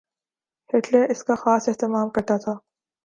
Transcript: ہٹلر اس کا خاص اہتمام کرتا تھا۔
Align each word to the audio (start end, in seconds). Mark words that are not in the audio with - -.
ہٹلر 0.69 1.03
اس 1.09 1.23
کا 1.23 1.35
خاص 1.35 1.69
اہتمام 1.69 2.09
کرتا 2.09 2.37
تھا۔ 2.37 2.53